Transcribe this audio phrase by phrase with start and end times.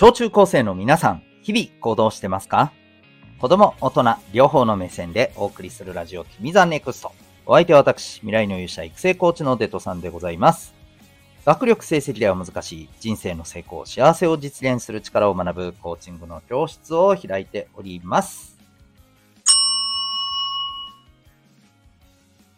[0.00, 2.72] 小中高生の皆さん、日々行動してますか？
[3.38, 7.12] 子供、大人、両方の目線でお送りするラジオ、君ザネクスト。
[7.44, 10.72] お相手は私、未来の勇者育成コーチのデトさんでございます。
[11.44, 18.56] 学力成績では難しい人生の成功、幸せを実現する力を学ぶコーチングの教室を開いております。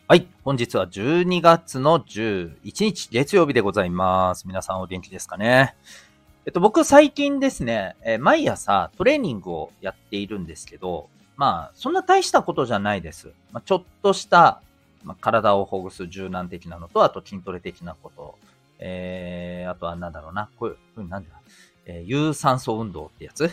[0.06, 0.28] はい。
[0.44, 4.46] 本日は12月の11日、月曜日でございます。
[4.46, 5.74] 皆さんお元気ですかね？
[6.44, 13.28] えっと、僕最近ですね、えー毎朝トレーニングをやっているんですけど、まあ、そんな大したことじゃないです。
[13.52, 14.60] まあ、ちょっとした、
[15.04, 18.38] まあ、体をほぐす柔軟的なのと、あと筋トレ的なこと、
[18.80, 21.30] えー、あとはなんだろうな、こういう、こういうなんだ、
[21.86, 23.48] えー有酸素運動ってやつ？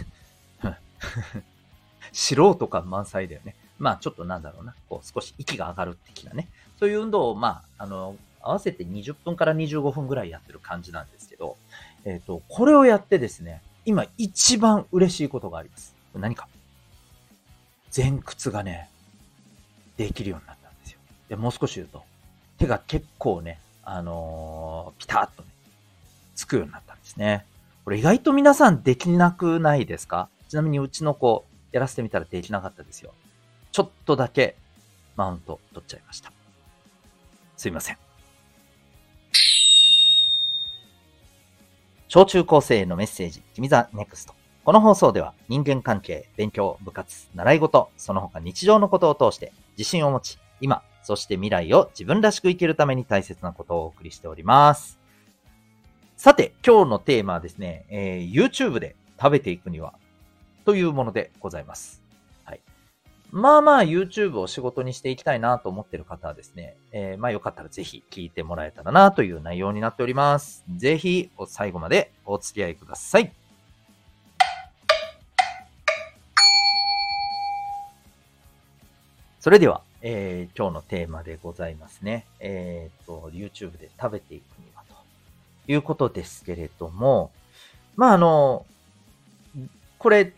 [2.11, 3.55] 素人感満載だよね。
[3.77, 6.49] まあちょっとなんだろうな、こう少し息が上がる的なね。
[6.79, 11.57] そういう運動を、まあ、あの、合わせて20分から25分ぐらいやってる感じなんですけど、
[12.09, 15.95] えっ、と、これをやってですね、今一番嬉しいことがあります。
[16.15, 16.47] 何か
[17.95, 18.89] 前屈がね、
[19.95, 20.99] できるようになったんですよ。
[21.29, 22.03] で、もう少し言うと、
[22.57, 25.49] 手が結構ね、あのーピタッとね、
[26.35, 27.45] つくようになったんですね。
[27.85, 30.29] これ意外と皆さんできなくないですか？
[30.49, 33.13] ちなみにうちの子、やらせてみたらできなかったですよ。
[33.71, 34.55] ちょっとだけ
[35.15, 36.31] マウント取っちゃいました。
[37.55, 38.08] すいません。
[42.09, 44.33] 小中高生へのメッセージ、君ザネクスト。
[44.65, 54.97] この放送では人間関係、勉強、部活、習い事、その他日常のことを通して自信を持ち、今、そして未来を自分らしく生きるために大切なことをお送りしております。
[56.17, 59.93] さて、今日のテーマはですね、えー YouTube で食べていくには
[60.65, 62.08] というものでございます。
[63.31, 70.63] まあまあ YouTube を仕事にしていきたいなと思ってる方はですね、えーまあよかったらぜひ聞いてもらえたらなという内容になっております。
[70.75, 73.31] ぜひ最後までお付き合いください。
[79.39, 82.25] それでは、えー今日のテーマでございますね。
[82.39, 84.95] えっ、と、YouTube で食べていくにはと
[85.71, 87.31] いうことですけれども、
[87.95, 88.65] まああの、
[89.99, 90.33] これ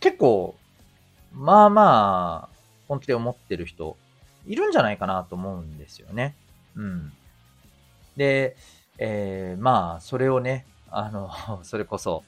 [0.00, 0.54] 結構、
[1.36, 2.56] まあまあ、
[2.88, 3.96] 本気で思ってる人、
[4.46, 6.34] いるんじゃないかなと思うんですよね。
[6.76, 7.12] うん。
[8.16, 8.56] で、
[8.98, 11.30] えーまあ、それをね、あの、
[11.62, 12.24] それこそ、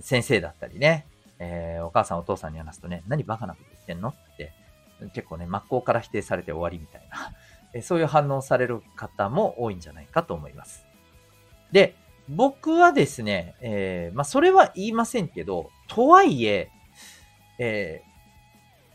[0.00, 1.06] 先生だったりね、
[1.38, 4.10] えーお母さんお父さんに話すとね、何バカなこと言ってんの？
[4.10, 4.52] って、
[5.14, 7.32] 結構ね、真っ向から否定されて終わりみたいな、
[7.72, 10.84] えーそういう反応される方も多いんじゃないかと思います。
[11.72, 11.94] で、
[12.28, 16.70] 僕はですね、えーまあ、それは言いませんけど、とはいえ、
[17.58, 18.02] え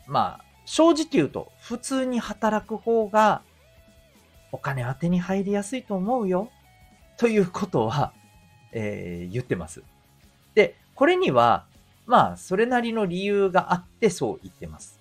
[0.08, 3.42] ーまあ、正直言うと、普通に働く方が、
[4.50, 6.50] お金は手に入りやすいと思うよ。
[7.16, 8.12] ということは、
[8.72, 9.82] えー言ってます。
[10.54, 11.66] で、これには、
[12.06, 14.98] まあ、それなりの理由があって、そう言ってます。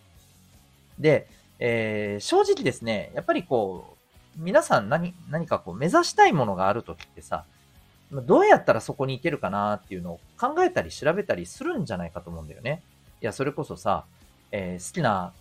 [1.00, 1.28] で、
[1.60, 3.98] えー正直ですね、やっぱりこ
[4.38, 7.46] う、皆さん何、何かこう、目指したいものがあるときってさ、
[8.12, 12.82] どうやったらそこに行けるかなっていうのを考えたり調べたりするんじゃないかと思うんだよね。
[13.22, 14.06] いや、それこそさ、
[14.52, 15.32] えー好きな、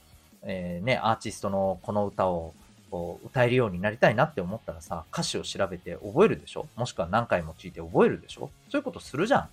[0.43, 2.55] えーね、アーティストのこの歌を
[2.91, 6.67] こう歌えるようになりたいなって思ったらさ、歌詞を調べて覚えるでしょ？
[6.77, 8.51] もしくは何回も聞いて覚えるでしょ？
[8.71, 9.49] そういうことするじゃん。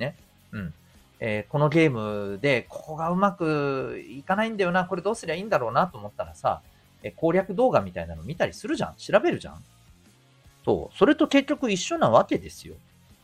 [0.00, 0.14] ね？
[0.52, 0.74] うん。
[1.20, 6.60] えーこのゲームで、ここがうまくいかないんだよな、これどうすりゃいいんだろうなと思ったらさ、
[7.02, 9.64] え攻略動画みたいなの見たりするじゃん調べるじゃん
[10.64, 10.96] そう。
[10.98, 12.74] それと結局一緒なわけですよ。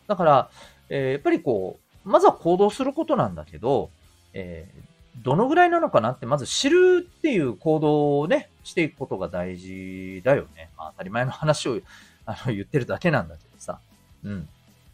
[0.06, 0.50] だから、
[0.88, 3.90] えーやっぱりこう、まずは行動することなんだけど、
[4.36, 4.86] えー
[5.22, 10.68] どのぐらいなのかなって、まず知るっていう行動をね、していくことが大事だよね。
[10.76, 11.80] まあ当たり前の話を
[12.26, 13.80] あの言ってるだけなんだけどさ。
[14.24, 14.46] うん。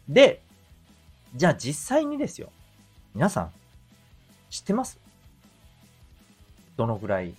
[0.07, 0.41] で、
[1.35, 2.53] じゃあ実際にですよ。
[3.13, 3.51] 皆さん、
[4.49, 4.97] 知ってます？
[6.77, 7.35] どのぐらい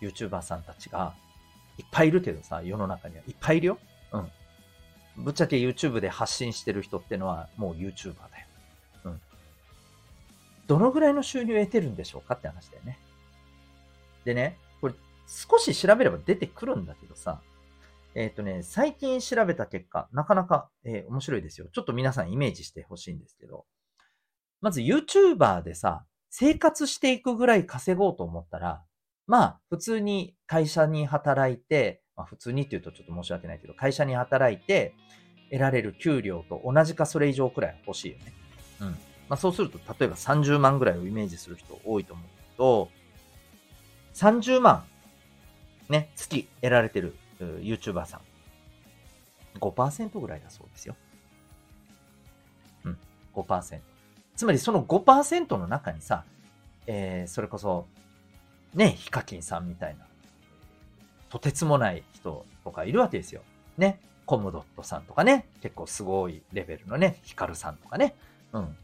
[0.00, 1.12] YouTuber さんたちが
[1.76, 3.78] いっぱいいるけどさ、世の中にはいっぱいいるよ。
[4.12, 4.28] うん。
[5.18, 8.45] ぶっちゃけ YouTube で発信してる人ってのはもう YouTuber だよ。
[10.66, 12.98] どのぐらいの収入を得てるんでしょうかって話だよね。
[14.24, 14.94] でね、これ
[15.26, 17.40] 少し調べれば出てくるんだけどさ、
[18.14, 21.68] えっ、とね、最近調べた結果、なかなか、えー面白いですよ。
[21.72, 23.66] ちょっと皆さんイメージしてほしいんですけど、
[24.62, 28.82] まず YouTuber でさ、生活していくぐらい稼ごうと思ったら、
[29.26, 34.94] まあ、普通に会社に働いて、まあ普通にって言うとちょっと申し訳ないけど、会社に働いて
[35.50, 38.32] 得られる給料と同じかそれ以上くらい欲しいよね。
[38.80, 38.96] うん。
[39.28, 42.88] まあそうすると、例えば30万ぐらいをイメージする人多いと思うけど、
[44.14, 44.84] 30万、
[45.88, 48.20] ね、月得られてる YouTuber さん。
[49.58, 50.96] 5%ぐらいだそうですよ。
[52.84, 52.98] うん。
[53.34, 53.80] 5%。
[54.36, 56.24] つまりその5%の中にさ、
[56.86, 57.86] えー、それこそ、
[58.74, 60.06] ね、ヒカキンさんみたいな、
[61.30, 63.42] とてつもない人とかいるわけですよ。
[63.78, 64.00] ね。
[64.26, 68.16] コムドットさんとかね、結構すごいレベルのね、ヒカルさんとかね。
[68.52, 68.76] うん。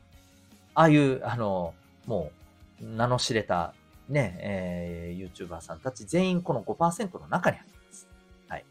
[0.75, 1.75] ああいう、あの、
[2.07, 2.31] も
[2.81, 3.75] う、名の知れた、
[4.09, 8.09] ね、えー、YouTuber さんたち全員この5%の中に入ってます。
[8.49, 8.65] はい。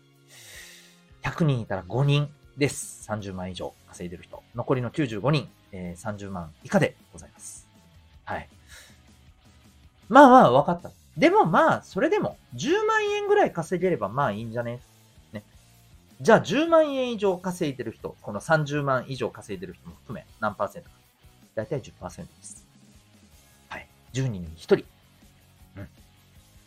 [1.24, 3.07] 100人いたら5人です。
[3.09, 4.44] 30万以上稼いでる人。
[4.56, 7.68] 残りの95人、えー、30万以下でございます。
[8.25, 8.50] はい。
[10.09, 10.92] まあまあ、分かった。
[11.18, 14.80] でもまあ、それでも、10万円ぐらい稼げればまあいいんじゃね？
[15.33, 15.44] ね。
[16.19, 21.00] じゃあ、10万円以上稼いでる人、この30万以上稼いでる人も含め、何パーセントか。
[21.56, 22.65] だいたい10%です。
[23.69, 23.88] はい。
[24.13, 24.75] 10人に1人。
[25.77, 25.88] うん。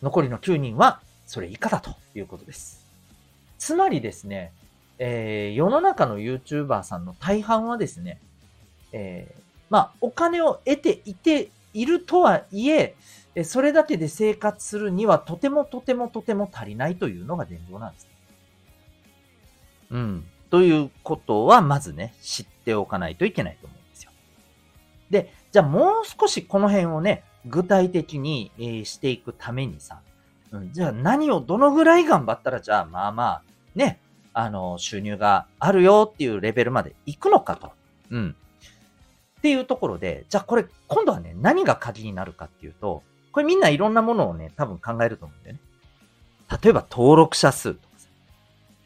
[0.03, 2.85] 残りの9人は、それ以下だということです。
[3.59, 4.53] つまりですね、
[4.99, 8.21] えー、世の中の YouTuber さんの大半はですね、
[8.93, 9.41] えー、
[9.71, 12.95] まあ、お金を得ていているとはいえ、
[13.43, 18.09] それだけで生活するにはとてもとてもとても足りないというのが現状なんです。
[19.91, 20.25] うん。
[20.51, 23.84] ということは、まずね、知っておかないといけないと思うん
[25.15, 25.33] で。
[25.53, 30.01] じゃあもう少しこの辺をね、具体的に、えー、していくためにさ、
[30.51, 33.43] うん、じゃあ何をどのぐらい頑張ったら、じゃあまあまあ、
[33.75, 34.01] ね、
[34.33, 37.73] あの、収入があるよっていうレベルまで行くのかと。
[38.11, 38.37] うん。
[39.39, 45.61] っていうところで、じゃあこれ、今度はね、何が鍵になるかっていうと、これみんないろんなものをね、多分考えると思うんだよね。
[46.63, 48.09] 例えば登録者数とかさ。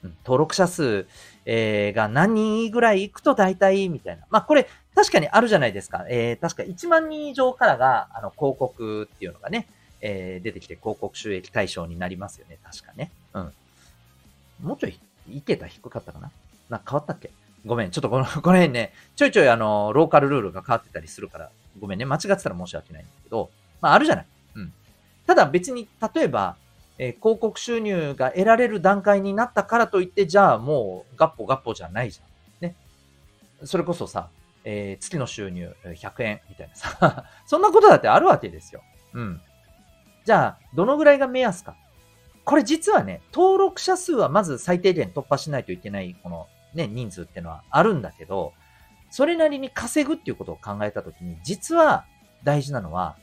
[0.04, 1.06] うん、登録者数、
[1.44, 4.24] えー、が何人ぐらい行くと大体みたいな。
[4.31, 6.06] まあこれ確かにあるじゃないですか。
[6.08, 9.68] えー、確か1万人以上からが、あの、広告っていうのがね、
[10.00, 12.58] えー、出てきて広告収益対象になりますよね。
[12.64, 13.12] 確かね。
[13.32, 13.52] うん。
[14.60, 14.98] もうちょい
[15.30, 16.32] いけた低かったかな？
[16.68, 17.30] なんか変わったっけ？
[17.64, 17.92] ごめん。
[17.92, 22.04] ちょっとこの、 この辺ね、ちょいちょいあの、ローカルルールが変わってたりするから、ごめんね。
[22.04, 23.50] 間違ってたら申し訳ないんだけど、
[23.80, 24.26] まああるじゃない。
[24.56, 24.72] うん。
[25.28, 26.56] ただ別に、例えば、
[26.98, 32.66] えー、広告収入が得られる段階になったからといって、じゃあもう、ガッポガッポじゃないじゃん。
[32.66, 32.74] ね。
[33.62, 34.30] それこそさ、
[34.70, 38.82] えー、月の収入100円みたいなさ、 そんなことだってあるわけですよ。
[39.15, 39.41] うん。
[40.26, 41.75] じゃあ、どのぐらいが目安か。
[42.44, 48.53] これ実はね、登録者数はまず最低限突破しないといけない、このね、人数っていうのはあるんだけど、
[49.11, 52.05] それなりに稼ぐっていうことを考えたときに、実は
[52.44, 53.17] 大事なのは、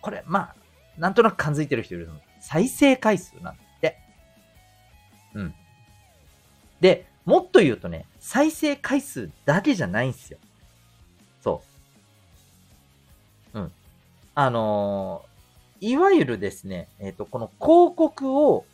[0.00, 0.56] これ、まあ、
[0.98, 2.14] なんとなく感づいてる人いるの。
[2.40, 3.96] 再生回数なんだって。
[5.34, 5.54] うん。
[6.80, 10.38] で、もっと言うとね、再生回数だけじゃないんですよ。
[14.34, 15.24] あの
[15.80, 18.64] いわゆるですね、えっ、ー、と、この広告を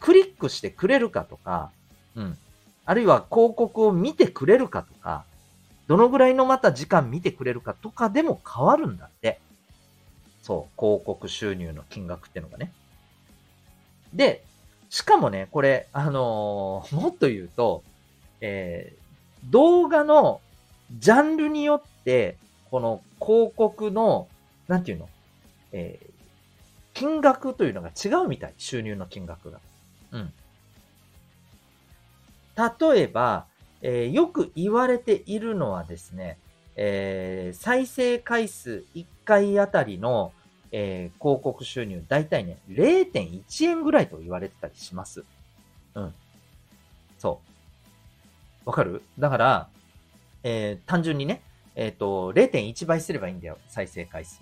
[0.00, 1.70] クリックしてくれるかとか、
[2.14, 2.38] うん。
[2.84, 5.24] あるいは広告を見てくれるかとか、
[5.86, 9.40] どのぐらいのまた時間見てくれるかとかでも変わるんだって。
[10.42, 12.72] そう、広告収入の金額ってのがね。
[14.12, 14.44] で、
[14.90, 17.82] しかもね、これ、あのー、もっと言うと、
[18.40, 20.40] えー、動画の
[20.98, 22.36] ジャンルによって、
[22.70, 24.28] この広告の、
[24.68, 25.08] なんていうの？
[25.72, 26.10] えー、
[26.94, 28.54] 金額というのが違うみたい。
[28.58, 29.60] 収入の金額が。
[30.12, 30.32] うん。
[32.56, 33.46] 例えば、
[33.82, 36.38] えー、よく言われているのはですね、
[36.76, 40.32] えー、再生回数1回あたりの、
[40.72, 45.24] えー、広告収入、だいたいね、0.1円ぐらいと言われてたりします。
[45.94, 46.14] うん。
[47.18, 47.40] そ
[48.66, 48.68] う。
[48.68, 49.02] わかる？
[49.18, 49.68] だから、
[50.42, 51.42] えー、単純にね、
[51.74, 54.40] えっ、ー、と、0.1倍すればいいんだよ、再生回数。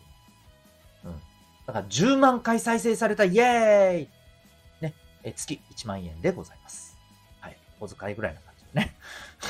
[1.06, 1.20] うん。
[1.66, 4.08] だから10万回再生されたイエーイ
[4.82, 6.96] ね、え月1万円でございます。
[7.40, 7.56] はい。
[7.80, 8.96] 小遣いぐらいな感じでね。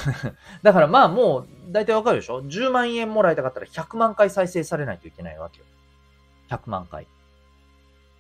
[0.62, 5.66] だからまあもう、だいたいわかるでしょ ?10 万円もらいたかったら100万回再生されないといけないわけよ。
[6.48, 7.06] 100万回。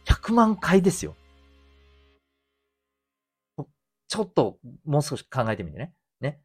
[0.06, 1.14] 100万回ですよ。
[4.08, 5.92] ちょっともう少し考えてみてね。
[6.20, 6.40] ね。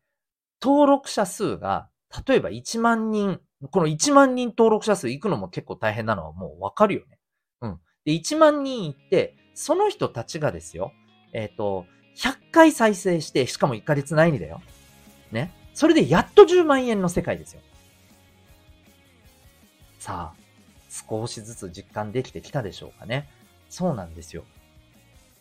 [0.61, 1.90] 登録者数が、
[2.27, 3.39] 例えば1万人、
[3.69, 7.19] この1万人登録者数行くのも結構大変なのはもうわかるよね。
[7.61, 7.79] うん。
[8.05, 10.91] で、1万人いって、その人たちがですよ、
[11.33, 11.85] えっ、ー、と、
[12.17, 14.61] 100回再生して、しかも1ヶ月内にだよ。
[15.31, 15.53] ね。
[15.73, 17.61] それでやっと10万円の世界ですよ。
[19.99, 20.41] さあ、
[20.89, 23.29] 少しずつ実感できてきたでしょうかね。
[23.69, 24.43] そうなんですよ。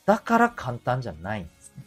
[0.06, 1.84] だから簡単じゃないんですね。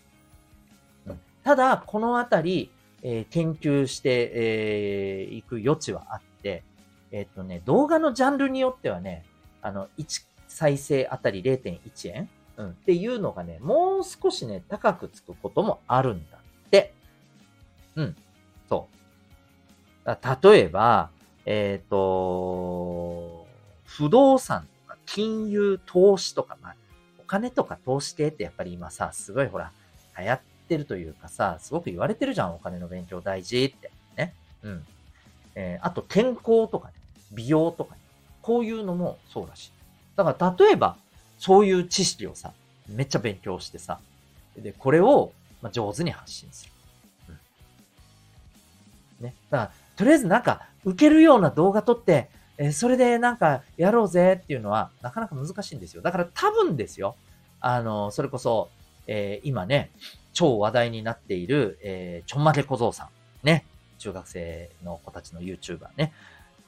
[1.08, 2.72] うん、ただ、このあたり、
[3.04, 6.64] えー、研究してい、えー、く余地はあって、
[7.12, 9.26] えっ、とね、動画のジャンルによってはね、
[9.62, 16.94] あの、1再生あたり0.1円、うん、っていうのがね、もう少しね、高くつくこともあるんだって。
[17.96, 18.16] うん。
[18.70, 18.88] そ
[20.06, 20.18] う。
[20.44, 21.10] 例えば、
[21.46, 23.46] えっ、と、
[23.86, 26.76] 不動産とか金融、投資とか、まあ、
[27.20, 29.72] お金とか投資系ってやっぱり今さ、すごいほら、
[30.18, 33.92] 流行ってってるというかさ、すごく言われてるじゃん、お金の勉強大事って。
[34.18, 34.34] ね。
[34.64, 34.86] うん。
[35.56, 36.94] えー、あと健康とかね、
[37.32, 38.02] 美容とかね、
[38.42, 39.72] こういうのもそうだし。
[40.16, 40.98] だから例えば、
[41.38, 42.54] そういう知識をさ、
[42.88, 44.00] めっちゃ勉強してさ、
[44.58, 46.72] で、これを、ま上手に発信する。
[49.20, 49.26] うん。
[49.26, 49.36] ね。
[49.50, 56.02] だから、とりあえずなんか、受けるような動画撮って、えー、それでなんか、やろうぜっていうのは、なかなか難しいんですよ。
[56.02, 57.16] だから多分ですよ。
[57.60, 58.70] あの、それこそ、
[59.08, 59.92] えー、今ね、
[60.34, 63.08] 超話題になっている、えー、ちょんまげ小僧さん。
[63.46, 63.66] ね。
[64.00, 66.14] 中学生の子たちの YouTuber ね。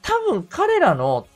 [0.02, 1.26] 多分彼らの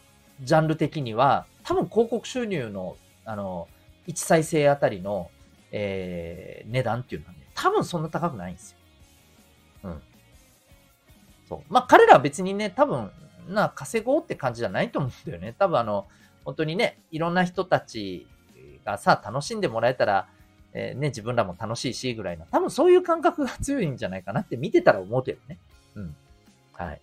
[0.42, 3.68] ジャンル的には、多分広告収入の、あの、
[4.06, 5.30] 1再生あたりの、
[5.72, 8.76] えー、値段っていうのはね、多分そんな高くないんですよ。
[9.84, 10.02] うん。
[11.48, 11.72] そう。
[11.72, 13.10] まあ、彼らは別にね、多分、
[13.48, 15.54] な、稼ごうって感じじゃないと思うんだよね。
[15.58, 16.06] 多分あの、
[16.44, 18.26] 本当にね、いろんな人たち
[18.84, 20.28] がさ、楽しんでもらえたら、
[20.72, 25.58] えー、ね、自分らも楽しいし、ぐらいの、多分そういう感覚が強いんじゃないかなって見てたら思うけどね。
[25.96, 26.16] うん。
[26.74, 27.00] はい。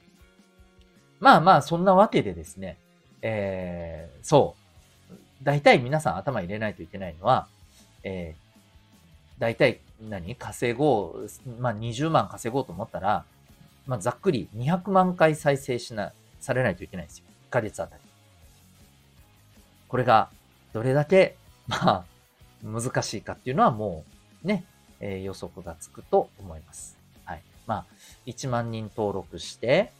[1.19, 2.77] まあまあ、そんなわけでですね、
[3.21, 4.55] えー、そ
[5.11, 5.15] う。
[5.43, 7.47] 大体皆さん頭入れないといけないのは、
[8.03, 10.35] えー、大体何？
[10.35, 13.25] 稼ごう、まあ20万稼ごうと思ったら、
[13.85, 17.25] まあざっくり200万回再生しな、されないといけないんですよ。
[17.49, 18.01] 1ヶ月あたり。
[19.87, 20.29] これが、
[20.73, 21.35] どれだけ、
[21.67, 22.05] まあ、
[22.63, 24.03] 難しいかっていうのはも
[24.43, 24.65] う、ね、
[24.99, 26.97] えー、予測がつくと思います。
[27.25, 27.41] はい。
[27.65, 27.85] まあ、
[28.25, 29.91] 1万人登録して、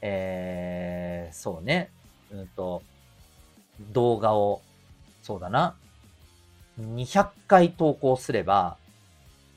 [0.00, 1.90] えー、そうね、
[2.30, 2.82] うんと、
[3.92, 4.62] 動画を、
[5.22, 5.76] そうだな、
[6.80, 8.76] 200回投稿すれば、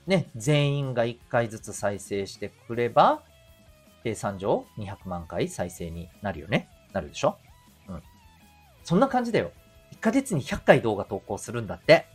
[0.05, 3.21] ね、全員が1回ずつ再生してくれば、
[4.03, 6.69] 計算上200万回再生になるよね。
[6.93, 7.37] なるでしょ？
[7.89, 8.03] うん。
[8.85, 9.51] そんな感じだよ。
[9.93, 12.05] 1ヶ月に100回動画投稿するんだって。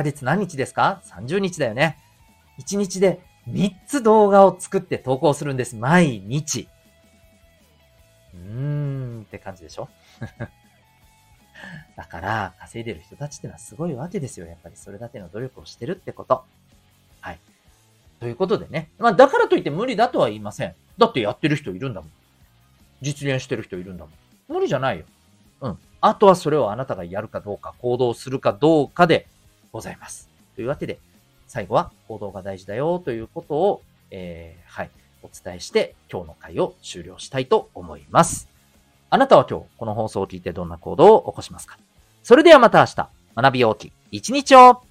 [0.00, 1.98] ヶ月何日ですか ?30 日だよね。
[2.58, 5.76] 1日で3つ動画を作って投稿するんです。
[5.76, 6.68] 毎日。
[8.34, 9.88] うーんって感じでしょ
[11.96, 14.46] だから、稼いでる人たちってのはすごいわけですよ。
[14.46, 16.42] やっぱりそれだけの努力をしてるってこと。
[17.20, 17.38] はい。
[18.20, 18.90] ということでね。
[18.98, 20.74] まあ、だからといって無理だとは言いません。
[20.96, 22.10] だってやってる人いるんだもん。
[23.02, 24.14] 実現してる人いるんだもん。
[24.48, 25.04] 無理じゃないよ。
[25.60, 25.78] うん。
[26.00, 29.26] あとはそれをあなたがやるかどうか、行動するかどうかで
[29.72, 30.28] ございます。
[30.56, 30.98] というわけで、
[31.46, 34.90] 最後は行動が大事だよということを、えー、はい、
[35.22, 38.48] お伝えして今日の回を終了したいと思います。
[39.10, 41.78] あなたは今日この放送を聞いてどんな行動を起こしますか？
[42.22, 44.82] それではまた明日、学び大きい一日を